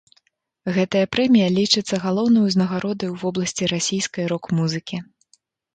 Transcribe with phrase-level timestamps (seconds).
[0.77, 4.97] Гэтая прэмія лічыцца галоўнай узнагародай у вобласці расійскай рок-музыкі.